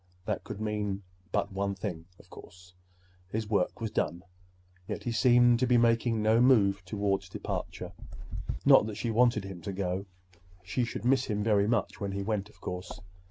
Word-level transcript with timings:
That 0.25 0.43
could 0.43 0.59
mean 0.59 1.03
but 1.31 1.53
one 1.53 1.75
thing, 1.75 2.05
of 2.17 2.27
course; 2.31 2.73
his 3.27 3.47
work 3.47 3.79
was 3.79 3.91
done. 3.91 4.23
Yet 4.87 5.03
he 5.03 5.11
seemed 5.11 5.59
to 5.59 5.67
be 5.67 5.77
making 5.77 6.23
no 6.23 6.41
move 6.41 6.83
toward 6.85 7.21
departure. 7.29 7.91
Not 8.65 8.87
that 8.87 8.95
she 8.97 9.11
wanted 9.11 9.43
him 9.43 9.61
to 9.61 9.71
go. 9.71 10.07
She 10.63 10.85
should 10.85 11.05
miss 11.05 11.25
him 11.25 11.43
very 11.43 11.67
much 11.67 12.01
when 12.01 12.13
he 12.13 12.23
went, 12.23 12.49
of 12.49 12.59
course. 12.59 12.99